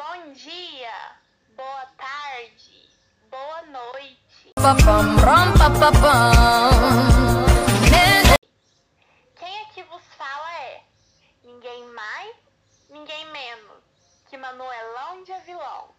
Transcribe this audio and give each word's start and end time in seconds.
Bom 0.00 0.32
dia, 0.32 1.18
boa 1.54 1.86
tarde, 1.98 2.88
boa 3.28 3.62
noite. 3.66 4.54
Quem 9.36 9.60
aqui 9.60 9.82
vos 9.82 10.02
fala 10.16 10.54
é 10.62 10.82
ninguém 11.44 11.84
mais, 11.88 12.34
ninguém 12.88 13.26
menos 13.26 13.84
que 14.30 14.38
Manuelão 14.38 15.22
de 15.22 15.32
Avilão. 15.34 15.94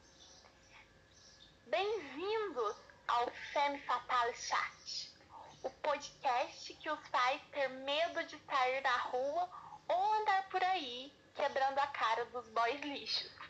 Bem-vindos 1.68 2.75
ao 3.07 3.29
Femme 3.54 3.79
Fatale 3.81 4.36
Chat, 4.36 5.13
o 5.61 5.70
podcast 5.70 6.73
que 6.73 6.89
os 6.89 7.07
faz 7.09 7.39
ter 7.52 7.70
medo 7.70 8.23
de 8.23 8.39
sair 8.49 8.81
na 8.81 8.97
rua 8.97 9.47
ou 9.88 10.13
andar 10.15 10.49
por 10.49 10.63
aí 10.63 11.13
quebrando 11.36 11.77
a 11.77 11.88
cara 11.88 12.25
dos 12.25 12.47
boys 12.47 12.81
lixos. 12.81 13.41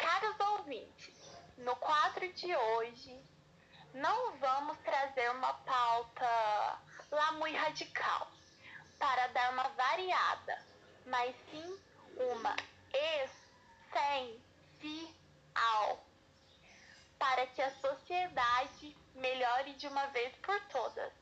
Caros 0.00 0.40
ouvintes, 0.40 1.14
no 1.58 1.76
quadro 1.76 2.32
de 2.32 2.56
hoje 2.56 3.22
não 3.92 4.34
vamos 4.38 4.78
trazer 4.78 5.30
uma 5.30 5.52
pauta 5.52 6.80
lá 7.10 7.32
muito 7.32 7.58
radical 7.58 8.30
para 8.98 9.26
dar 9.28 9.52
uma 9.52 9.68
variada, 9.68 10.64
mas 11.04 11.36
sim 11.50 11.78
uma 12.16 12.56
essencial 13.92 14.42
para 17.18 17.46
que 17.48 17.60
a 17.60 17.74
sociedade 17.76 18.96
melhore 19.14 19.74
de 19.74 19.86
uma 19.86 20.06
vez 20.06 20.34
por 20.36 20.58
todas. 20.68 21.12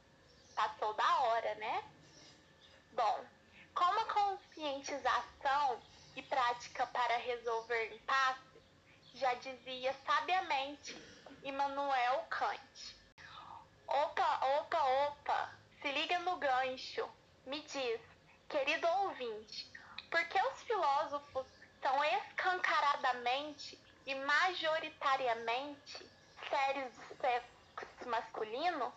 Passou 0.54 0.94
da 0.94 1.20
hora, 1.22 1.54
né? 1.56 1.82
Bom, 2.92 3.24
como 3.74 3.98
a 4.00 4.04
conscientização 4.04 5.82
e 6.14 6.22
prática 6.22 6.86
para 6.86 7.16
resolver 7.16 7.92
impasses, 7.94 8.57
já 9.14 9.34
dizia 9.34 9.92
sabiamente 10.06 10.96
Immanuel 11.42 12.24
Kant. 12.30 12.96
Opa, 13.86 14.46
opa, 14.58 14.82
opa, 15.06 15.54
se 15.80 15.90
liga 15.92 16.18
no 16.20 16.36
gancho. 16.36 17.08
Me 17.46 17.60
diz, 17.62 18.00
querido 18.48 18.86
ouvinte, 18.86 19.70
por 20.10 20.24
que 20.26 20.40
os 20.40 20.62
filósofos 20.62 21.46
são 21.80 22.04
escancaradamente 22.04 23.78
e 24.04 24.14
majoritariamente 24.14 26.06
sérios 26.48 26.92
do 26.94 27.16
sexo 27.16 28.08
masculino? 28.08 28.92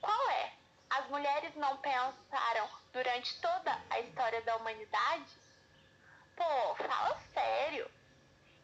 Qual 0.00 0.30
é? 0.30 0.52
As 0.90 1.08
mulheres 1.08 1.54
não 1.56 1.76
pensaram 1.78 2.68
durante 2.92 3.40
toda 3.40 3.80
a 3.90 4.00
história 4.00 4.42
da 4.42 4.56
humanidade? 4.56 5.36
Pô, 6.36 6.74
fala 6.76 7.20
sério. 7.32 7.90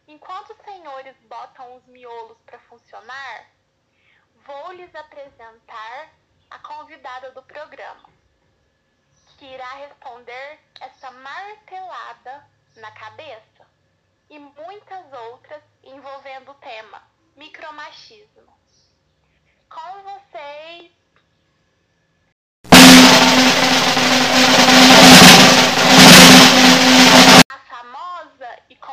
Enquanto 0.09 0.53
os 0.53 0.65
senhores 0.65 1.17
botam 1.23 1.77
os 1.77 1.85
miolos 1.87 2.39
para 2.47 2.61
funcionar, 2.61 3.51
vou 4.47 4.73
lhes 4.73 4.95
apresentar 4.95 6.11
a 6.49 6.59
convidada 6.61 7.33
do 7.33 7.43
programa, 7.43 8.09
que 9.37 9.47
irá 9.47 9.69
responder 9.75 10.61
essa 10.81 11.11
martelada 11.11 12.49
na 12.77 12.93
cabeça 12.93 13.67
e 14.31 14.39
muitas 14.39 15.13
outras 15.31 15.63
envolvendo 15.83 16.53
o 16.53 16.55
tema 16.55 17.03
micromachismo. 17.35 18.57
Com 19.69 20.03
vocês, 20.03 20.93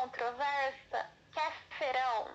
controversa 0.03 1.09
Kéferão. 1.31 2.27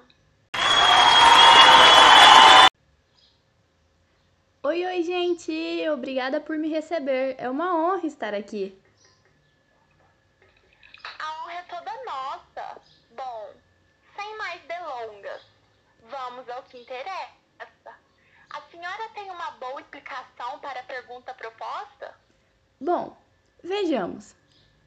Oi, 4.63 4.87
oi, 4.87 5.03
gente! 5.03 5.87
Obrigada 5.91 6.41
por 6.41 6.57
me 6.57 6.71
receber. 6.71 7.35
É 7.37 7.51
uma 7.51 7.77
honra 7.77 8.07
estar 8.07 8.33
aqui. 8.33 8.81
A 11.19 11.43
honra 11.43 11.53
é 11.53 11.63
toda 11.65 12.05
nossa. 12.05 12.81
Bom, 13.15 13.53
sem 14.17 14.39
mais 14.39 14.63
delongas, 14.63 15.43
vamos 16.09 16.49
ao 16.49 16.63
que 16.63 16.81
interessa. 16.81 17.29
A 18.49 18.63
senhora 18.71 19.11
tem 19.13 19.31
uma 19.31 19.51
boa 19.53 19.81
explicação 19.83 20.59
para 20.61 20.81
a 20.81 20.85
pergunta 20.85 21.35
proposta? 21.35 22.15
Bom, 22.81 23.15
vejamos. 23.63 24.35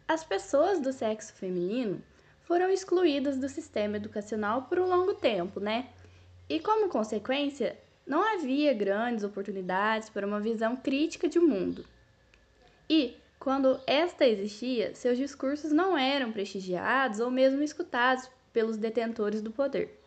As 0.08 0.24
pessoas 0.24 0.80
do 0.80 0.92
sexo 0.92 1.32
feminino 1.34 2.04
foram 2.52 2.70
excluídas 2.70 3.38
do 3.38 3.48
sistema 3.48 3.96
educacional 3.96 4.64
por 4.64 4.78
um 4.78 4.86
longo 4.86 5.14
tempo, 5.14 5.62
né? 5.62 5.88
E 6.50 6.60
como 6.60 6.90
consequência, 6.90 7.80
não 8.06 8.22
havia 8.22 8.74
grandes 8.74 9.24
oportunidades 9.24 10.10
para 10.10 10.28
uma 10.28 10.42
visão 10.42 10.76
crítica 10.76 11.30
de 11.30 11.40
mundo. 11.40 11.86
E, 12.90 13.16
quando 13.40 13.80
esta 13.88 14.28
existia, 14.28 14.94
seus 14.94 15.18
discursos 15.18 15.72
não 15.72 15.98
eram 15.98 16.34
prestigiados 16.34 17.22
ou 17.22 17.32
mesmo 17.32 17.64
escutados 17.64 18.30
pelos 18.52 18.76
detentores 18.76 19.42
do 19.42 19.50
poder. 19.50 19.98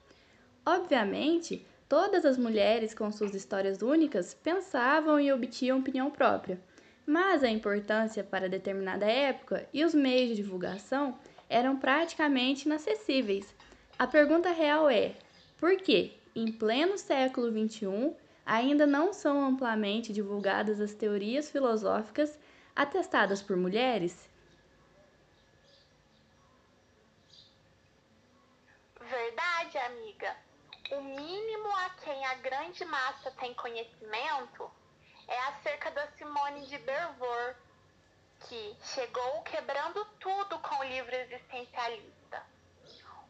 Obviamente, 0.67 1.67
todas 1.89 2.27
as 2.27 2.37
mulheres 2.37 2.93
com 2.93 3.11
suas 3.11 3.35
histórias 3.35 3.81
únicas 3.81 4.35
pensavam 4.35 5.19
e 5.19 5.33
obtinham 5.33 5.79
opinião 5.79 6.11
própria, 6.11 6.61
mas 7.07 7.43
a 7.43 7.49
importância 7.49 8.23
para 8.23 8.51
determinada 8.51 9.07
época 9.07 9.67
e 9.73 9.83
os 9.83 9.95
meios 9.95 10.29
de 10.29 10.43
divulgação 10.43 11.19
eram 11.55 11.77
praticamente 11.77 12.67
inacessíveis. 12.67 13.55
A 13.97 14.09
pergunta 14.09 14.51
real 14.51 14.91
é: 14.91 15.15
por 15.57 15.77
que, 15.77 16.19
em 16.35 16.51
pleno 16.51 16.99
século 16.99 17.49
XXI, 17.49 18.13
ainda 18.45 18.85
não 18.85 19.13
são 19.13 19.41
amplamente 19.47 20.13
divulgadas 20.13 20.81
as 20.81 20.95
teorias 20.95 21.49
filosóficas 21.49 22.37
atestadas 22.75 23.41
por 23.41 23.57
mulheres? 23.57 24.29
Verdade, 29.01 29.79
amiga. 29.79 30.37
O 30.91 31.01
mínimo 31.03 31.69
a 31.77 31.91
quem 32.03 32.27
a 32.27 32.35
grande 32.35 32.85
massa 32.85 33.31
tem 33.39 33.55
conhecimento 33.55 34.69
é 35.29 35.39
acerca 35.51 35.93
da 35.93 36.09
Simone 36.19 36.67
de 36.67 36.79
Beauvoir, 36.79 37.57
que 38.49 38.77
chegou 38.83 39.43
quebrando 39.43 40.05
tudo 40.21 40.59
com 40.59 40.77
o 40.77 40.85
livro 40.85 41.15
existencialista, 41.15 42.45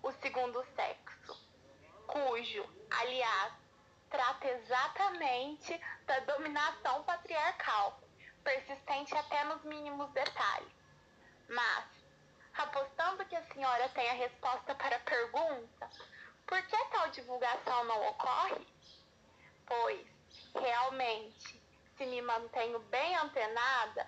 O 0.03 0.11
Segundo 0.13 0.65
Sexo, 0.75 1.39
cujo, 2.07 2.69
aliás, 2.91 3.53
trata 4.11 4.49
exatamente 4.49 5.81
da 6.07 6.19
dominação 6.21 7.05
patriarcal, 7.05 8.01
persistente 8.43 9.17
até 9.17 9.45
nos 9.45 9.63
mínimos 9.65 10.11
detalhes. 10.11 10.73
Mas, 11.49 11.85
apostando 12.57 13.25
que 13.27 13.37
a 13.37 13.47
senhora 13.53 13.89
tem 13.91 14.09
a 14.11 14.15
resposta 14.15 14.75
para 14.75 14.97
a 14.97 15.01
pergunta, 15.01 15.91
por 16.47 16.61
que 16.63 16.85
tal 16.91 17.09
divulgação 17.11 17.85
não 17.85 18.09
ocorre? 18.09 18.67
Pois, 19.67 20.07
realmente, 20.55 21.63
se 21.97 22.05
me 22.05 22.21
mantenho 22.21 22.81
bem 22.81 23.17
antenada, 23.17 24.07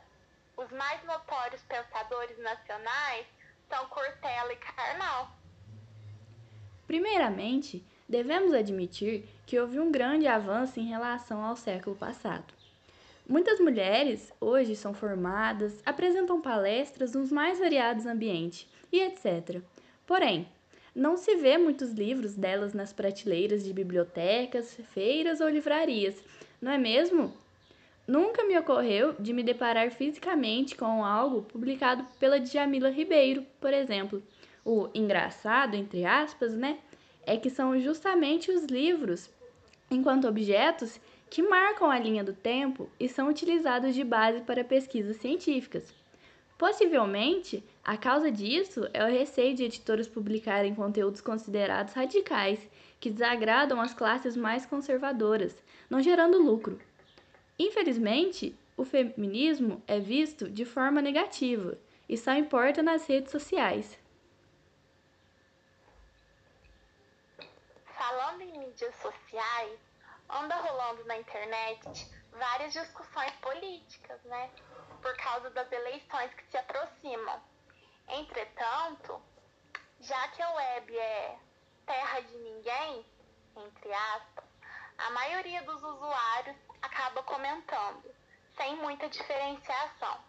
os 0.56 0.71
mais 0.72 1.05
notórios 1.05 1.62
pensadores 1.62 2.39
nacionais 2.39 3.27
são 3.69 3.87
Cortella 3.87 4.53
e 4.53 4.56
Karnal. 4.56 5.31
Primeiramente, 6.87 7.84
devemos 8.09 8.55
admitir 8.55 9.28
que 9.44 9.59
houve 9.59 9.78
um 9.78 9.91
grande 9.91 10.27
avanço 10.27 10.81
em 10.81 10.87
relação 10.87 11.44
ao 11.44 11.56
século 11.56 11.97
passado. 11.97 12.55
Muitas 13.28 13.59
mulheres 13.59 14.33
hoje 14.41 14.77
são 14.77 14.94
formadas, 14.94 15.83
apresentam 15.84 16.41
palestras 16.41 17.12
nos 17.12 17.33
mais 17.33 17.59
variados 17.59 18.06
ambientes 18.06 18.69
e 18.93 19.00
etc. 19.00 19.61
Porém, 20.06 20.49
não 20.94 21.17
se 21.17 21.35
vê 21.35 21.58
muitos 21.58 21.91
livros 21.91 22.35
delas 22.35 22.73
nas 22.73 22.93
prateleiras 22.93 23.64
de 23.64 23.73
bibliotecas, 23.73 24.79
feiras 24.94 25.41
ou 25.41 25.49
livrarias, 25.49 26.17
não 26.62 26.70
é 26.70 26.79
mesmo? 26.79 27.37
Nunca 28.06 28.44
me 28.44 28.56
ocorreu 28.56 29.14
de 29.19 29.32
me 29.32 29.43
deparar 29.43 29.91
fisicamente 29.91 30.76
com 30.76 31.05
algo 31.05 31.43
publicado 31.43 32.05
pela 32.20 32.38
Djamila 32.38 32.88
Ribeiro, 32.88 33.44
por 33.61 33.73
exemplo. 33.73 34.23
O 34.64 34.88
engraçado, 34.94 35.75
entre 35.75 36.05
aspas, 36.05 36.55
né, 36.55 36.79
é 37.26 37.37
que 37.37 37.50
são 37.50 37.79
justamente 37.81 38.50
os 38.53 38.64
livros, 38.67 39.29
enquanto 39.91 40.29
objetos, 40.29 41.00
que 41.29 41.43
marcam 41.43 41.91
a 41.91 41.99
linha 41.99 42.23
do 42.23 42.32
tempo 42.32 42.88
e 43.00 43.08
são 43.08 43.29
utilizados 43.29 43.93
de 43.94 44.05
base 44.05 44.41
para 44.43 44.62
pesquisas 44.62 45.17
científicas. 45.17 45.93
Possivelmente, 46.56 47.62
a 47.85 47.97
causa 47.97 48.31
disso 48.31 48.88
é 48.94 49.05
o 49.05 49.11
receio 49.11 49.55
de 49.55 49.64
editoras 49.64 50.06
publicarem 50.06 50.75
conteúdos 50.75 51.20
considerados 51.20 51.93
radicais, 51.93 52.61
que 53.00 53.11
desagradam 53.11 53.81
as 53.81 53.93
classes 53.93 54.37
mais 54.37 54.64
conservadoras, 54.64 55.55
não 55.91 56.00
gerando 56.00 56.43
lucro. 56.43 56.79
Infelizmente, 57.58 58.58
o 58.76 58.85
feminismo 58.85 59.82
é 59.87 59.99
visto 59.99 60.49
de 60.49 60.64
forma 60.64 61.00
negativa 61.00 61.79
e 62.08 62.17
só 62.17 62.32
importa 62.32 62.82
nas 62.82 63.06
redes 63.06 63.32
sociais. 63.32 63.99
Falando 67.87 68.43
em 68.43 68.58
mídias 68.58 68.94
sociais, 68.97 69.81
anda 70.29 70.55
rolando 70.56 71.05
na 71.05 71.17
internet 71.19 72.06
várias 72.32 72.73
discussões 72.75 73.32
políticas, 73.41 74.23
né? 74.25 74.50
Por 75.00 75.17
causa 75.17 75.49
das 75.50 75.70
eleições 75.73 76.32
que 76.35 76.44
se 76.50 76.58
aproximam. 76.58 77.41
Entretanto, 78.08 79.20
já 80.00 80.29
que 80.29 80.43
a 80.43 80.50
web 80.53 80.97
é 80.97 81.38
terra 81.87 82.20
de 82.20 82.37
ninguém, 82.37 83.06
entre 83.56 83.93
aspas, 83.93 84.44
a 84.99 85.11
maioria 85.11 85.62
dos 85.62 85.82
usuários 85.82 86.56
acaba 86.82 87.23
comentando, 87.23 88.05
sem 88.56 88.76
muita 88.76 89.08
diferenciação. 89.08 90.20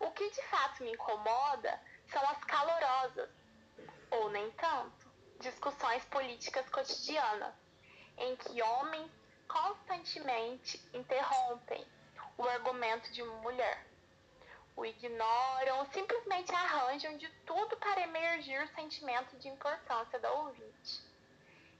O 0.00 0.10
que 0.10 0.30
de 0.30 0.42
fato 0.44 0.82
me 0.82 0.92
incomoda 0.92 1.80
são 2.10 2.22
as 2.28 2.44
calorosas, 2.44 3.30
ou 4.10 4.30
nem 4.30 4.50
tanto, 4.52 5.10
discussões 5.40 6.04
políticas 6.06 6.68
cotidianas, 6.68 7.54
em 8.18 8.36
que 8.36 8.62
homens 8.62 9.10
constantemente 9.48 10.82
interrompem 10.92 11.86
o 12.36 12.46
argumento 12.46 13.10
de 13.12 13.22
uma 13.22 13.40
mulher, 13.40 13.86
o 14.76 14.84
ignoram 14.84 15.78
ou 15.78 15.86
simplesmente 15.86 16.54
arranjam 16.54 17.16
de 17.16 17.28
tudo 17.46 17.76
para 17.78 18.02
emergir 18.02 18.62
o 18.62 18.74
sentimento 18.74 19.34
de 19.38 19.48
importância 19.48 20.18
da 20.18 20.30
ouvinte, 20.32 21.02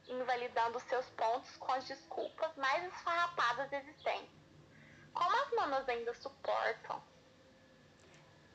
invalidando 0.09 0.81
seus 0.81 1.07
pontos 1.11 1.57
com 1.57 1.73
as 1.73 1.87
desculpas 1.87 2.51
mais 2.57 2.85
esfarrapadas 2.87 3.73
existentes. 3.73 4.31
Como 5.13 5.35
as 5.43 5.51
manas 5.53 5.89
ainda 5.89 6.13
suportam? 6.15 7.03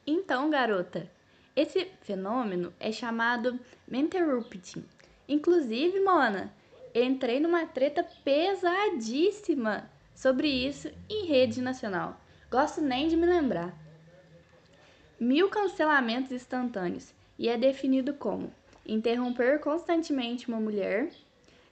Então, 0.05 0.49
garota, 0.49 1.09
esse 1.55 1.85
fenômeno 2.01 2.73
é 2.79 2.91
chamado 2.91 3.59
interrupting. 3.91 4.85
Inclusive, 5.27 5.99
Mona, 5.99 6.53
entrei 6.93 7.39
numa 7.39 7.65
treta 7.65 8.03
pesadíssima 8.23 9.89
sobre 10.13 10.47
isso 10.47 10.91
em 11.09 11.25
rede 11.25 11.61
nacional. 11.61 12.19
Gosto 12.49 12.81
nem 12.81 13.07
de 13.07 13.15
me 13.15 13.25
lembrar. 13.25 13.73
Mil 15.19 15.49
cancelamentos 15.49 16.31
instantâneos 16.31 17.13
e 17.37 17.47
é 17.47 17.57
definido 17.57 18.13
como 18.13 18.53
interromper 18.85 19.59
constantemente 19.59 20.47
uma 20.47 20.59
mulher 20.59 21.11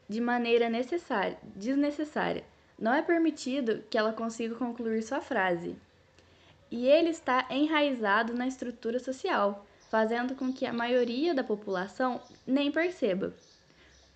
de 0.10 0.20
maneira 0.20 0.70
necessária, 0.70 1.38
desnecessária. 1.56 2.44
Não 2.80 2.94
é 2.94 3.02
permitido 3.02 3.84
que 3.90 3.98
ela 3.98 4.12
consiga 4.12 4.56
concluir 4.56 5.04
sua 5.04 5.22
frase. 5.22 5.76
E 6.72 6.88
ele 6.88 7.10
está 7.10 7.46
enraizado 7.52 8.34
na 8.34 8.48
estrutura 8.48 9.00
social, 9.00 9.66
fazendo 9.90 10.36
com 10.36 10.52
que 10.52 10.66
a 10.66 10.74
maioria 10.74 11.34
da 11.36 11.44
população 11.44 12.20
nem 12.46 12.72
perceba. 12.72 13.34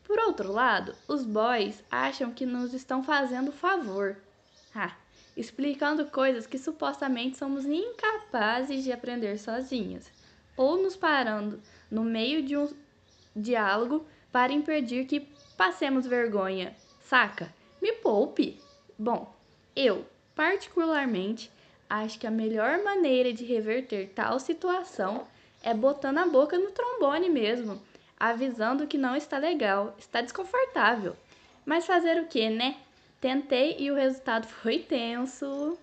Por 0.03 0.17
outro 0.19 0.51
lado, 0.51 0.95
os 1.07 1.23
boys 1.23 1.83
acham 1.89 2.31
que 2.31 2.45
nos 2.45 2.73
estão 2.73 3.03
fazendo 3.03 3.51
favor. 3.51 4.17
Explicando 5.35 6.05
coisas 6.05 6.45
que 6.45 6.57
supostamente 6.57 7.37
somos 7.37 7.65
incapazes 7.65 8.83
de 8.83 8.91
aprender 8.91 9.39
sozinhos, 9.39 10.05
ou 10.55 10.81
nos 10.81 10.95
parando 10.95 11.59
no 11.89 12.03
meio 12.03 12.43
de 12.43 12.55
um 12.55 12.69
diálogo 13.35 14.05
para 14.31 14.53
impedir 14.53 15.05
que 15.05 15.32
passemos 15.53 16.05
vergonha. 16.05 16.75
Saca? 17.01 17.53
Me 17.81 17.91
poupe! 17.93 18.59
Bom, 18.97 19.33
eu, 19.75 20.05
particularmente, 20.35 21.51
acho 21.89 22.19
que 22.19 22.27
a 22.27 22.31
melhor 22.31 22.83
maneira 22.83 23.33
de 23.33 23.45
reverter 23.45 24.11
tal 24.15 24.39
situação 24.39 25.27
é 25.61 25.73
botando 25.73 26.17
a 26.17 26.25
boca 26.25 26.57
no 26.57 26.71
trombone 26.71 27.29
mesmo, 27.29 27.81
avisando 28.19 28.87
que 28.87 28.97
não 28.97 29.15
está 29.15 29.37
legal, 29.37 29.95
está 29.97 30.21
desconfortável. 30.21 31.15
Mas 31.65 31.85
fazer 31.85 32.21
o 32.21 32.27
que, 32.27 32.49
né? 32.49 32.77
Tentei 33.21 33.77
e 33.79 33.89
o 33.89 33.95
resultado 33.95 34.45
foi 34.61 34.79
tenso. 34.79 35.77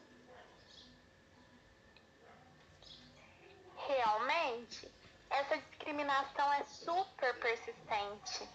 Realmente, 3.88 4.88
essa 5.30 5.56
discriminação 5.56 6.52
é 6.52 6.64
super 6.64 7.34
persistente. 7.40 8.48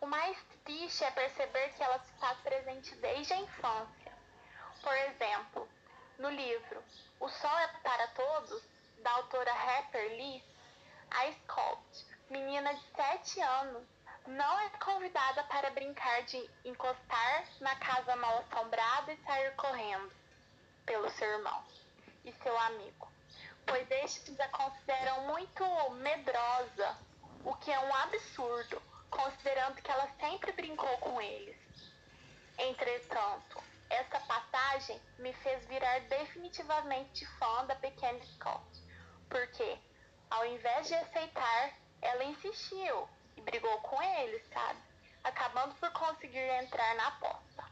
O 0.00 0.06
mais 0.06 0.36
triste 0.64 1.02
é 1.02 1.10
perceber 1.10 1.72
que 1.74 1.82
ela 1.82 1.98
se 1.98 2.12
faz 2.20 2.38
presente 2.38 2.94
desde 2.96 3.32
a 3.32 3.38
infância. 3.38 4.12
Por 4.80 4.96
exemplo, 4.96 5.68
no 6.18 6.30
livro 6.30 6.82
O 7.18 7.28
Sol 7.28 7.58
é 7.58 7.68
para 7.82 8.06
Todos, 8.08 8.62
da 8.98 9.10
autora 9.12 9.52
Harper 9.52 10.08
Lee, 10.10 10.44
a 11.10 11.32
Scott, 11.32 12.06
menina 12.30 12.74
de 12.74 12.82
7 12.94 13.40
anos, 13.40 13.82
não 14.26 14.60
é 14.60 14.68
convidada 14.70 15.42
para 15.44 15.70
brincar 15.70 16.22
de 16.22 16.48
encostar 16.64 17.44
na 17.60 17.74
casa 17.76 18.14
mal 18.16 18.38
assombrada 18.38 19.12
e 19.12 19.16
sair 19.24 19.54
correndo 19.56 20.12
pelo 20.84 21.10
seu 21.10 21.28
irmão 21.28 21.64
e 22.24 22.32
seu 22.42 22.56
amigo, 22.58 23.10
pois 23.66 23.90
estes 23.90 24.38
a 24.38 24.48
consideram 24.48 25.26
muito 25.26 25.64
medrosa, 25.94 26.96
o 27.44 27.54
que 27.56 27.72
é 27.72 27.80
um 27.80 27.94
absurdo, 27.94 28.82
considerando 29.10 29.80
que 29.82 29.90
ela 29.90 30.08
sempre 30.20 30.52
brincou 30.52 30.96
com 30.98 31.20
eles. 31.20 31.56
Entretanto, 32.58 33.62
essa 33.88 34.20
passagem 34.20 35.00
me 35.18 35.32
fez 35.32 35.64
virar 35.66 36.00
definitivamente 36.00 37.26
fã 37.38 37.64
da 37.66 37.74
pequena 37.76 38.18
Scott, 38.24 38.82
porque, 39.28 39.76
ao 40.30 40.44
invés 40.46 40.88
de 40.88 40.94
aceitar, 40.94 41.72
ela 42.02 42.24
insistiu 42.24 43.08
e 43.36 43.40
brigou 43.40 43.78
com 43.78 44.02
ele, 44.02 44.42
sabe? 44.52 44.78
Acabando 45.24 45.74
por 45.76 45.90
conseguir 45.92 46.48
entrar 46.62 46.94
na 46.96 47.08
aposta. 47.08 47.64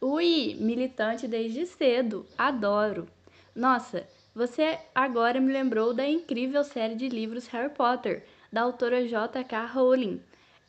Ui, 0.00 0.56
militante 0.60 1.26
desde 1.26 1.66
cedo, 1.66 2.26
adoro. 2.36 3.08
Nossa, 3.54 4.08
você 4.32 4.78
agora 4.94 5.40
me 5.40 5.52
lembrou 5.52 5.92
da 5.92 6.06
incrível 6.06 6.62
série 6.62 6.94
de 6.94 7.08
livros 7.08 7.48
Harry 7.48 7.74
Potter, 7.74 8.24
da 8.52 8.62
autora 8.62 9.06
J.K. 9.06 9.66
Rowling. 9.66 10.20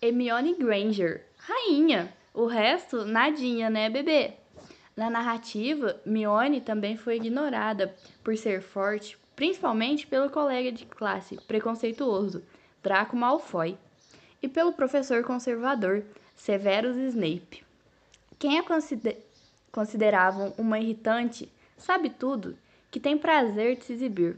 Hermione 0.02 0.56
Granger, 0.56 1.26
rainha. 1.38 2.14
O 2.34 2.46
resto, 2.46 3.04
nadinha, 3.06 3.70
né, 3.70 3.90
bebê? 3.90 4.34
Na 4.96 5.10
narrativa, 5.10 6.00
Mione 6.06 6.62
também 6.62 6.98
foi 6.98 7.16
ignorada 7.16 7.94
por 8.24 8.36
ser 8.38 8.62
forte, 8.62 9.18
principalmente 9.36 10.06
pelo 10.06 10.30
colega 10.30 10.72
de 10.72 10.86
classe 10.86 11.38
preconceituoso, 11.48 12.44
Draco 12.84 13.16
Malfoy, 13.16 13.78
e 14.42 14.48
pelo 14.48 14.74
professor 14.74 15.24
conservador, 15.24 16.04
Severus 16.36 16.98
Snape. 16.98 17.64
Quem 18.38 18.60
a 18.60 18.64
consider 18.64 19.26
consideravam 19.72 20.54
uma 20.58 20.80
irritante 20.80 21.50
sabe 21.78 22.10
tudo, 22.10 22.58
que 22.92 23.00
tem 23.00 23.18
prazer 23.18 23.78
de 23.78 23.86
se 23.86 23.94
exibir. 23.94 24.38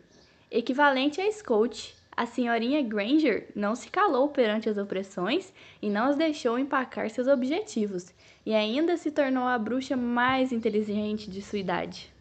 Equivalente 0.50 1.22
a 1.22 1.32
Scout, 1.32 1.96
a 2.22 2.26
senhorinha 2.28 2.84
Granger 2.84 3.52
não 3.56 3.74
se 3.74 3.90
calou 3.90 4.30
perante 4.30 4.70
as 4.70 4.78
opressões 4.78 5.52
e 5.82 5.90
não 5.90 6.06
as 6.06 6.16
deixou 6.16 6.60
empacar 6.60 7.10
seus 7.10 7.28
objetivos, 7.28 8.14
e 8.46 8.54
ainda 8.54 8.96
se 8.96 9.10
tornou 9.10 9.48
a 9.48 9.58
bruxa 9.58 9.98
mais 9.98 10.52
inteligente 10.52 11.32
de 11.32 11.42
sua 11.42 11.58
idade. 11.58 12.14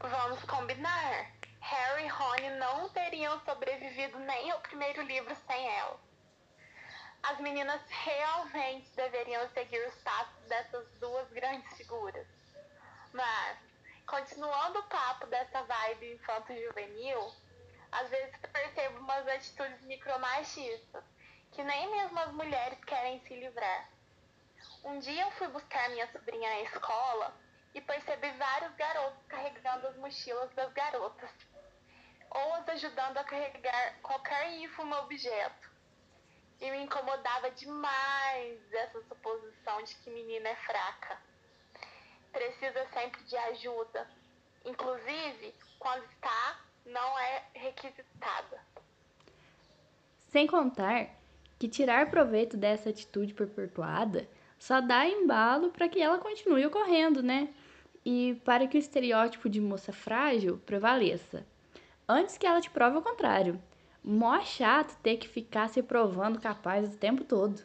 Vamos 0.00 0.42
combinar. 0.42 1.30
Harry 1.60 2.06
e 2.06 2.08
Rony 2.08 2.50
não 2.58 2.88
teriam 2.88 3.38
sobrevivido 3.44 4.18
nem 4.18 4.50
ao 4.50 4.58
primeiro 4.58 5.02
livro 5.02 5.32
sem 5.46 5.68
ela. 5.68 6.00
As 7.22 7.38
meninas 7.38 7.80
realmente 7.88 8.90
deveriam 8.96 9.48
seguir 9.54 9.86
os 9.86 9.94
passos 10.02 10.48
dessas 10.48 10.84
duas 10.98 11.30
grandes 11.30 11.76
figuras. 11.76 12.41
Continuando 14.32 14.78
o 14.78 14.82
papo 14.84 15.26
dessa 15.26 15.62
vibe 15.62 16.14
infanto-juvenil, 16.14 17.34
às 17.92 18.08
vezes 18.08 18.34
percebo 18.50 19.00
umas 19.00 19.28
atitudes 19.28 19.82
micromachistas 19.82 21.04
que 21.50 21.62
nem 21.62 21.90
mesmo 21.90 22.18
as 22.18 22.32
mulheres 22.32 22.82
querem 22.86 23.20
se 23.26 23.34
livrar. 23.36 23.90
Um 24.84 24.98
dia 25.00 25.24
eu 25.24 25.30
fui 25.32 25.48
buscar 25.48 25.90
minha 25.90 26.10
sobrinha 26.10 26.48
na 26.48 26.60
escola 26.62 27.36
e 27.74 27.80
percebi 27.82 28.30
vários 28.30 28.74
garotos 28.74 29.22
carregando 29.28 29.88
as 29.88 29.96
mochilas 29.98 30.50
das 30.54 30.72
garotas, 30.72 31.30
ou 32.30 32.54
as 32.54 32.68
ajudando 32.70 33.18
a 33.18 33.24
carregar 33.24 34.00
qualquer 34.00 34.50
ínfimo 34.52 34.94
objeto. 34.96 35.70
E 36.58 36.70
me 36.70 36.78
incomodava 36.78 37.50
demais 37.50 38.72
essa 38.72 39.02
suposição 39.02 39.82
de 39.82 39.94
que 39.96 40.08
menina 40.08 40.48
é 40.48 40.56
fraca. 40.56 41.20
Precisa 42.32 42.88
sempre 42.94 43.22
de 43.24 43.36
ajuda, 43.36 44.21
inclusive 44.64 45.54
quando 45.78 46.04
está, 46.04 46.60
não 46.86 47.18
é 47.18 47.44
requisitada. 47.54 48.60
Sem 50.30 50.46
contar 50.46 51.10
que 51.58 51.68
tirar 51.68 52.10
proveito 52.10 52.56
dessa 52.56 52.90
atitude 52.90 53.34
perpetuada 53.34 54.28
só 54.58 54.80
dá 54.80 55.06
embalo 55.06 55.70
para 55.70 55.88
que 55.88 56.00
ela 56.00 56.18
continue 56.18 56.64
ocorrendo, 56.64 57.22
né? 57.22 57.52
e 58.04 58.40
para 58.44 58.66
que 58.66 58.76
o 58.76 58.80
estereótipo 58.80 59.48
de 59.48 59.60
moça 59.60 59.92
frágil 59.92 60.58
prevaleça, 60.66 61.46
antes 62.08 62.36
que 62.36 62.46
ela 62.46 62.60
te 62.60 62.70
prove 62.70 62.96
o 62.96 63.02
contrário. 63.02 63.62
Mó 64.02 64.40
chato 64.40 64.98
ter 65.00 65.16
que 65.16 65.28
ficar 65.28 65.68
se 65.68 65.80
provando 65.82 66.40
capaz 66.40 66.92
o 66.92 66.98
tempo 66.98 67.22
todo. 67.22 67.62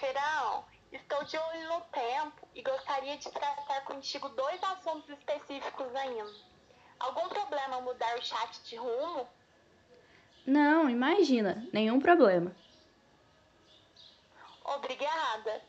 Feirão, 0.00 0.64
estou 0.92 1.24
de 1.24 1.36
olho 1.36 1.68
no 1.68 1.80
tempo 1.82 2.48
e 2.54 2.62
gostaria 2.62 3.16
de 3.16 3.30
tratar 3.30 3.82
contigo 3.82 4.28
dois 4.30 4.62
assuntos 4.62 5.08
específicos 5.10 5.94
ainda. 5.94 6.32
Algum 6.98 7.28
problema 7.28 7.80
mudar 7.80 8.18
o 8.18 8.24
chat 8.24 8.62
de 8.64 8.76
rumo? 8.76 9.28
Não, 10.46 10.88
imagina, 10.88 11.66
nenhum 11.72 12.00
problema. 12.00 12.54
Obrigada. 14.64 15.62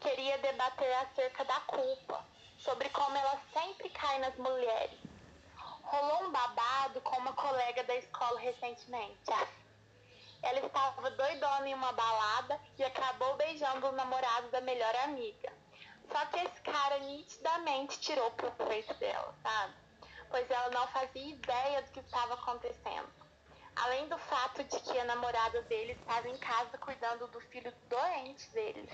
Queria 0.00 0.38
debater 0.38 0.92
acerca 0.98 1.44
da 1.44 1.60
culpa, 1.60 2.24
sobre 2.58 2.88
como 2.90 3.16
ela 3.16 3.40
sempre 3.52 3.88
cai 3.90 4.18
nas 4.20 4.36
mulheres. 4.36 4.98
Rolou 5.82 6.28
um 6.28 6.30
babado 6.30 7.00
com 7.00 7.16
uma 7.16 7.32
colega 7.32 7.82
da 7.84 7.96
escola 7.96 8.38
recentemente. 8.38 9.18
Ela 10.42 10.60
estava 10.66 11.10
doidona 11.10 11.68
em 11.68 11.74
uma 11.74 11.92
balada 11.92 12.60
e 12.78 12.84
acabou 12.84 13.36
beijando 13.36 13.88
o 13.88 13.92
namorado 13.92 14.48
da 14.50 14.60
melhor 14.60 14.94
amiga. 15.04 15.52
Só 16.10 16.24
que 16.26 16.38
esse 16.38 16.60
cara 16.62 16.98
nitidamente 17.00 18.00
tirou 18.00 18.30
proveito 18.32 18.94
dela, 18.94 19.34
sabe? 19.42 19.74
Pois 20.30 20.50
ela 20.50 20.70
não 20.70 20.86
fazia 20.88 21.34
ideia 21.34 21.82
do 21.82 21.90
que 21.90 22.00
estava 22.00 22.34
acontecendo. 22.34 23.08
Além 23.76 24.08
do 24.08 24.18
fato 24.18 24.64
de 24.64 24.80
que 24.80 24.98
a 24.98 25.04
namorada 25.04 25.62
dele 25.62 25.92
estava 25.92 26.28
em 26.28 26.36
casa 26.38 26.76
cuidando 26.78 27.26
do 27.28 27.40
filho 27.40 27.72
doente 27.88 28.50
dele. 28.50 28.88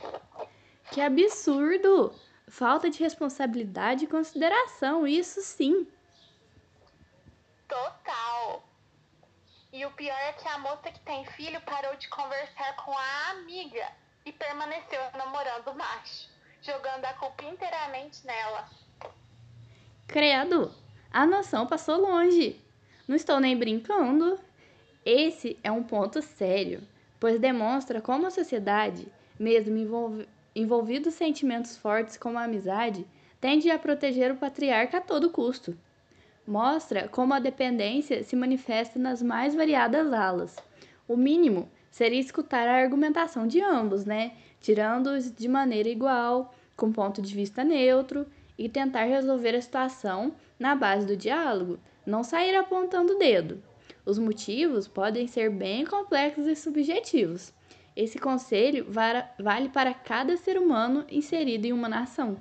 Que 0.90 1.00
absurdo! 1.00 2.14
Falta 2.48 2.90
de 2.90 3.00
responsabilidade 3.00 4.04
e 4.04 4.08
consideração, 4.08 5.06
isso 5.06 5.40
sim. 5.40 5.88
Total. 7.66 8.62
E 9.74 9.84
o 9.84 9.90
pior 9.90 10.16
é 10.16 10.32
que 10.34 10.46
a 10.46 10.56
moça 10.58 10.88
que 10.92 11.00
tem 11.00 11.24
filho 11.24 11.60
parou 11.62 11.96
de 11.96 12.06
conversar 12.06 12.76
com 12.76 12.92
a 12.96 13.30
amiga 13.32 13.84
e 14.24 14.30
permaneceu 14.30 15.00
namorando 15.18 15.66
o 15.66 15.74
macho, 15.76 16.30
jogando 16.62 17.04
a 17.04 17.12
culpa 17.14 17.44
inteiramente 17.44 18.24
nela. 18.24 18.70
Credo, 20.06 20.72
a 21.10 21.26
noção 21.26 21.66
passou 21.66 21.98
longe. 21.98 22.62
Não 23.08 23.16
estou 23.16 23.40
nem 23.40 23.58
brincando. 23.58 24.38
Esse 25.04 25.58
é 25.64 25.72
um 25.72 25.82
ponto 25.82 26.22
sério, 26.22 26.86
pois 27.18 27.40
demonstra 27.40 28.00
como 28.00 28.28
a 28.28 28.30
sociedade, 28.30 29.08
mesmo 29.36 29.76
envolv 29.76 30.24
envolvido 30.54 31.10
sentimentos 31.10 31.76
fortes 31.76 32.16
como 32.16 32.38
a 32.38 32.44
amizade, 32.44 33.04
tende 33.40 33.68
a 33.72 33.76
proteger 33.76 34.30
o 34.30 34.36
patriarca 34.36 34.98
a 34.98 35.00
todo 35.00 35.30
custo. 35.30 35.76
Mostra 36.46 37.08
como 37.08 37.32
a 37.32 37.38
dependência 37.38 38.22
se 38.22 38.36
manifesta 38.36 38.98
nas 38.98 39.22
mais 39.22 39.54
variadas 39.54 40.12
alas. 40.12 40.56
O 41.08 41.16
mínimo 41.16 41.70
seria 41.90 42.20
escutar 42.20 42.68
a 42.68 42.76
argumentação 42.76 43.46
de 43.46 43.60
ambos, 43.62 44.04
né? 44.04 44.32
Tirando-os 44.60 45.32
de 45.32 45.48
maneira 45.48 45.88
igual, 45.88 46.54
com 46.76 46.92
ponto 46.92 47.22
de 47.22 47.34
vista 47.34 47.64
neutro, 47.64 48.26
e 48.58 48.68
tentar 48.68 49.04
resolver 49.04 49.54
a 49.54 49.62
situação 49.62 50.34
na 50.58 50.74
base 50.74 51.06
do 51.06 51.16
diálogo, 51.16 51.78
não 52.06 52.22
sair 52.22 52.54
apontando 52.54 53.14
o 53.14 53.18
dedo. 53.18 53.62
Os 54.04 54.18
motivos 54.18 54.86
podem 54.86 55.26
ser 55.26 55.50
bem 55.50 55.86
complexos 55.86 56.46
e 56.46 56.54
subjetivos. 56.54 57.52
Esse 57.96 58.18
conselho 58.18 58.86
vale 59.38 59.68
para 59.70 59.94
cada 59.94 60.36
ser 60.36 60.58
humano 60.58 61.06
inserido 61.10 61.64
em 61.64 61.72
uma 61.72 61.88
nação. 61.88 62.36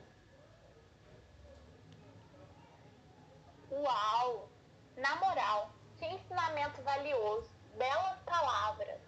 Uau! 3.83 4.47
Na 4.95 5.13
moral, 5.17 5.69
que 5.99 6.05
ensinamento 6.05 6.81
valioso! 6.83 7.51
Belas 7.75 8.17
palavras! 8.21 9.01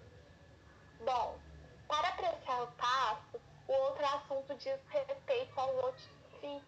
Bom, 1.00 1.40
para 1.88 2.10
apreciar 2.10 2.64
o 2.64 2.72
passo, 2.74 3.40
o 3.70 3.72
outro 3.72 4.06
assunto 4.06 4.54
diz 4.56 4.78
respeito 4.90 5.58
ao 5.58 5.78
outfit 5.78 6.62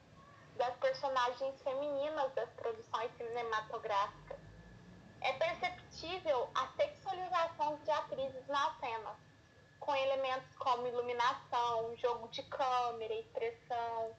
das 0.55 0.73
personagens 0.77 1.61
femininas 1.61 2.33
das 2.33 2.49
produções 2.51 3.11
cinematográficas 3.17 4.39
é 5.19 5.33
perceptível 5.33 6.49
a 6.55 6.65
sexualização 6.77 7.75
de 7.83 7.91
atrizes 7.91 8.47
na 8.47 8.73
cena, 8.79 9.19
com 9.81 9.93
elementos 9.93 10.55
como 10.59 10.87
iluminação, 10.87 11.93
jogo 11.97 12.29
de 12.29 12.41
câmera, 12.43 13.13
expressão, 13.15 14.15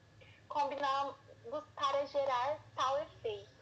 combinados 0.47 1.17
para 1.75 2.05
gerar 2.05 2.59
tal 2.77 2.99
efeito. 2.99 3.58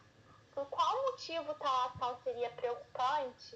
Por 0.57 0.65
qual 0.71 1.03
motivo 1.03 1.53
tal 1.59 1.85
ação 1.85 2.17
seria 2.23 2.49
preocupante? 2.49 3.55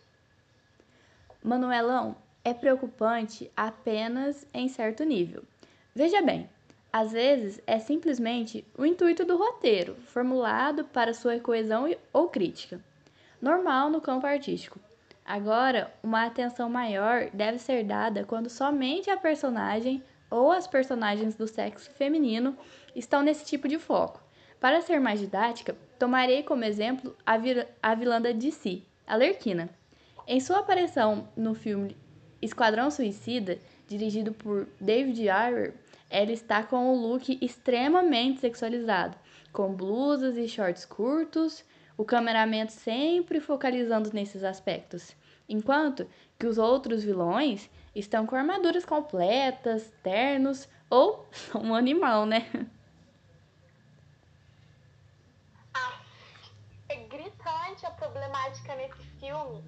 Manuelão, 1.44 2.16
é 2.46 2.54
preocupante 2.54 3.52
apenas 3.58 4.46
em 4.54 4.70
certo 4.70 5.04
nível. 5.04 5.44
Veja 5.96 6.22
bem, 6.22 6.48
às 6.94 7.12
vezes 7.12 7.60
é 7.66 7.80
simplesmente 7.80 8.64
o 8.78 8.86
intuito 8.86 9.26
do 9.26 9.36
roteiro, 9.36 9.96
formulado 9.96 10.86
para 10.86 11.12
sua 11.12 11.40
coesão 11.40 11.92
ou 12.14 12.30
crítica 12.30 12.80
normal 13.42 13.90
no 13.90 14.00
campo 14.00 14.28
artístico. 14.28 14.80
Agora, 15.26 15.92
uma 16.04 16.28
atenção 16.28 16.70
maior 16.70 17.32
deve 17.34 17.58
ser 17.58 17.84
dada 17.84 18.26
quando 18.26 18.48
somente 18.48 19.10
a 19.10 19.18
personagem 19.18 20.04
ou 20.30 20.52
as 20.52 20.68
personagens 20.68 21.34
do 21.34 21.48
sexo 21.48 21.90
feminino 21.90 22.56
estão 22.96 23.24
nesse 23.24 23.44
tipo 23.44 23.68
de 23.68 23.80
foco. 23.80 24.22
Para 24.62 24.80
ser 24.82 25.02
mais 25.02 25.20
didática, 25.20 25.76
tomarei 26.00 26.44
como 26.44 26.64
exemplo 26.64 27.14
a, 27.26 27.34
a 27.82 27.96
vilã 27.96 28.22
da 28.22 28.32
DC, 28.32 28.84
a 29.06 29.16
Lerquina. 29.18 29.70
Em 30.26 30.40
sua 30.40 30.60
aparição 30.60 31.28
no 31.36 31.54
filme 31.54 31.98
Esquadrão 32.42 32.90
Suicida, 32.90 33.60
dirigido 33.88 34.32
por 34.32 34.70
David 34.80 35.28
Ayer, 35.30 35.74
ela 36.10 36.32
está 36.32 36.64
com 36.64 36.94
um 36.94 36.96
look 36.96 37.38
extremamente 37.42 38.40
sexualizado, 38.40 39.18
com 39.52 39.74
blusas 39.74 40.38
e 40.38 40.48
shorts 40.48 40.86
curtos, 40.86 41.66
o 41.98 42.06
cameraman 42.06 42.68
sempre 42.68 43.40
focalizando 43.40 44.12
nesses 44.14 44.44
aspectos, 44.44 45.16
enquanto 45.50 46.08
que 46.40 46.46
os 46.48 46.58
outros 46.58 47.04
vilões 47.04 47.70
estão 47.96 48.26
com 48.26 48.36
armaduras 48.36 48.86
completas, 48.86 49.92
ternos 50.02 50.70
ou 50.90 51.28
são 51.32 51.62
um 51.62 51.76
animal, 51.76 52.26
né? 52.26 52.48
Ah, 55.74 56.02
é 56.90 56.96
gritante 57.82 57.86
a 57.86 57.92
problemática 57.92 58.76
nesse 58.76 59.04
filme, 59.20 59.64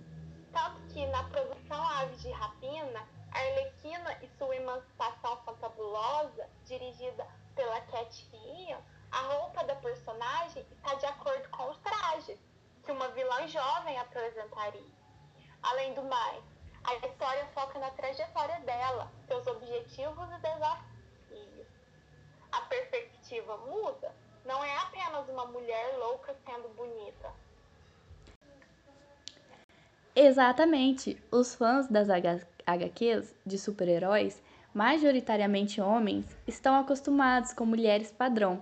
tanto 0.51 0.81
que 0.93 1.05
na 1.07 1.23
produção 1.23 1.83
Aves 1.83 2.21
de 2.21 2.31
Rapina, 2.31 3.07
Arlequina 3.31 4.19
e 4.21 4.27
sua 4.37 4.55
emancipação 4.55 5.37
fantabulosa, 5.43 6.47
dirigida 6.65 7.25
pela 7.55 7.81
Cat 7.81 8.29
Ian, 8.33 8.79
a 9.11 9.21
roupa 9.33 9.63
da 9.63 9.75
personagem 9.75 10.65
está 10.71 10.93
de 10.95 11.05
acordo 11.05 11.49
com 11.49 11.69
os 11.69 11.77
trajes 11.79 12.39
que 12.83 12.91
uma 12.91 13.07
vilã 13.09 13.47
jovem 13.47 13.97
apresentaria. 13.97 14.91
Além 15.63 15.93
do 15.93 16.03
mais, 16.03 16.43
a 16.83 16.95
história 17.07 17.47
foca 17.53 17.79
na 17.79 17.89
trajetória 17.91 18.59
dela, 18.61 19.11
seus 19.27 19.47
objetivos 19.47 20.29
e 20.31 20.37
desafios. 20.39 21.67
A 22.51 22.61
perspectiva 22.61 23.57
muda, 23.57 24.13
não 24.45 24.63
é 24.63 24.77
apenas 24.77 25.27
uma 25.29 25.45
mulher 25.45 25.97
louca 25.97 26.35
sendo 26.45 26.69
bonita. 26.75 27.42
Exatamente. 30.15 31.17
Os 31.31 31.55
fãs 31.55 31.87
das 31.87 32.07
HQs 32.09 33.33
de 33.45 33.57
super-heróis, 33.57 34.41
majoritariamente 34.73 35.81
homens, 35.81 36.25
estão 36.47 36.75
acostumados 36.75 37.51
com 37.51 37.65
mulheres 37.65 38.11
padrão, 38.11 38.61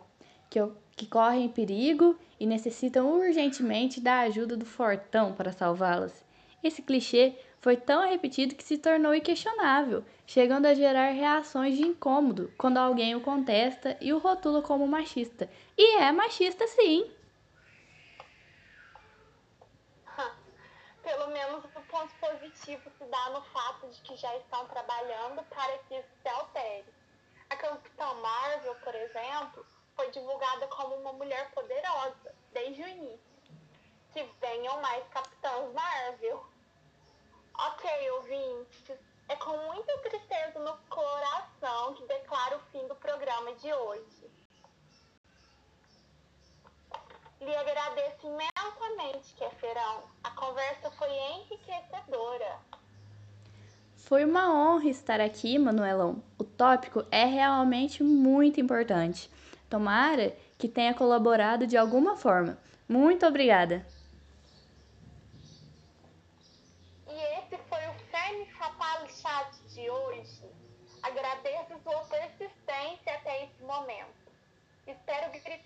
que, 0.50 0.60
que 0.96 1.06
correm 1.06 1.50
perigo 1.50 2.18
e 2.40 2.46
necessitam 2.46 3.12
urgentemente 3.12 4.00
da 4.00 4.20
ajuda 4.22 4.56
do 4.56 4.66
fortão 4.66 5.34
para 5.34 5.52
salvá-las. 5.52 6.24
Esse 6.64 6.82
clichê 6.82 7.34
foi 7.60 7.76
tão 7.76 8.08
repetido 8.08 8.56
que 8.56 8.64
se 8.64 8.78
tornou 8.78 9.14
inquestionável, 9.14 10.04
chegando 10.26 10.68
a 10.68 10.74
gerar 10.74 11.10
reações 11.10 11.76
de 11.76 11.84
incômodo 11.84 12.50
quando 12.58 12.78
alguém 12.78 13.14
o 13.14 13.22
contesta 13.22 13.98
e 14.00 14.14
o 14.14 14.20
rotula 14.20 14.62
como 14.62 14.88
machista. 14.88 15.50
E 15.78 15.98
é 15.98 16.12
machista 16.12 16.66
sim! 16.68 17.06
Pelo 21.04 21.28
menos 21.28 21.66
o 21.66 21.82
ponto 21.84 22.14
positivo 22.16 22.90
se 22.98 23.06
dá 23.06 23.30
no 23.32 23.42
fato 23.46 23.90
de 23.90 24.02
que 24.02 24.16
já 24.16 24.36
estão 24.38 24.68
trabalhando 24.68 25.44
para 25.50 25.78
que 25.80 25.96
isso 25.96 26.10
se 26.22 26.30
altere. 26.30 26.94
A 27.50 27.56
Capitã 27.56 28.14
Marvel, 28.14 28.76
por 28.76 28.94
exemplo, 28.96 29.66
foi 29.96 30.12
divulgada 30.12 30.68
como 30.68 30.96
uma 30.96 31.14
mulher 31.14 31.52
poderosa 31.52 32.36
desde 32.54 32.84
o 32.84 32.88
início. 32.88 33.32
Que 34.14 34.24
venham 34.40 34.80
mais 34.82 35.08
Capitãs 35.10 35.74
Marvel. 35.74 36.46
Ok, 37.58 38.12
ouvintes, 38.12 38.98
é 39.28 39.36
com 39.36 39.58
muita 39.58 39.98
tristeza 40.00 40.60
no 40.60 40.78
coração 40.90 41.94
que 41.96 42.06
declaro 42.06 42.58
o 42.58 42.72
fim 42.72 42.88
do 42.88 42.96
programa 42.96 43.54
de 43.56 43.74
hoje. 43.74 44.41
Lhe 47.42 47.56
agradeço 47.56 48.28
imensamente, 48.28 49.34
Queferão. 49.34 50.04
A 50.24 50.30
conversa 50.30 50.92
foi 50.92 51.10
enriquecedora. 51.10 52.60
Foi 53.96 54.24
uma 54.24 54.54
honra 54.54 54.88
estar 54.88 55.20
aqui, 55.20 55.58
Manuelão. 55.58 56.22
O 56.38 56.44
tópico 56.44 57.04
é 57.10 57.26
realmente 57.26 58.04
muito 58.04 58.62
importante. 58.62 59.28
Tomara 59.68 60.38
que 60.56 60.68
tenha 60.68 60.94
colaborado 60.94 61.66
de 61.66 61.76
alguma 61.76 62.16
forma. 62.16 62.60
Muito 62.88 63.26
obrigada! 63.26 63.84
E 67.10 67.40
esse 67.40 67.58
foi 67.68 67.88
o 67.88 67.94
Fênix 68.12 68.56
Fatal 68.56 69.10
Chat 69.10 69.58
de 69.74 69.90
hoje. 69.90 70.44
Agradeço 71.02 71.82
sua 71.82 72.04
persistência 72.06 73.16
até 73.16 73.46
esse 73.46 73.64
momento. 73.64 74.22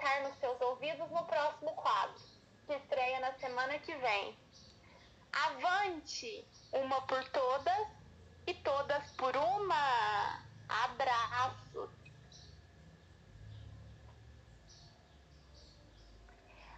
Gritar 0.06 0.22
nos 0.22 0.38
seus 0.38 0.62
ouvidos 0.62 1.10
no 1.10 1.26
próximo 1.26 1.74
quadro, 1.74 2.22
que 2.68 2.74
estreia 2.74 3.20
na 3.22 3.34
semana 3.40 3.80
que 3.80 3.96
vem. 3.96 4.38
Avante! 5.34 6.48
Uma 6.72 7.02
por 7.08 7.24
todas 7.30 7.88
e 8.46 8.54
todas 8.54 9.04
por 9.14 9.36
uma! 9.36 10.44
Abraços! 10.70 11.90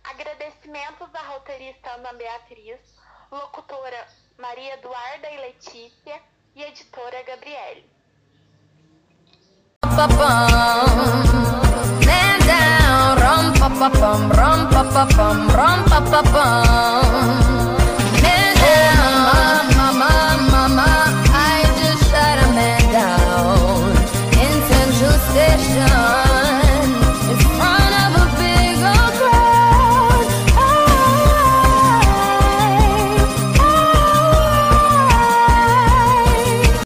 Agradecimentos 0.05 1.13
à 1.13 1.22
roteirista 1.24 1.89
Ana 1.96 2.13
Beatriz, 2.13 2.79
locutora 3.29 4.07
Maria 4.38 4.75
Eduarda 4.75 5.29
e 5.29 5.38
Letícia 5.38 6.22
e 6.55 6.63
editora 6.63 7.24
Gabriele. 7.24 7.91
I 10.00 10.76
Pam 14.98 15.08
pam, 15.13 15.48
pam 15.54 15.80
pam 15.86 16.04
pa 16.10 16.22
pam. 16.34 17.06